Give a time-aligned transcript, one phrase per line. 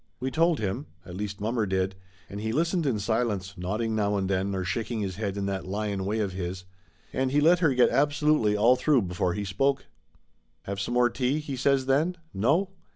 [0.19, 0.87] We told him.
[1.05, 1.93] At least mommer did,
[2.27, 5.67] and he listened in silence, nodding now and then, or shaking his head in that
[5.67, 6.65] lion way of his.
[7.13, 9.85] And he let her get absolutely all through before he spoke.
[10.63, 12.17] "Have some more tea?" he says then.
[12.33, 12.71] "No?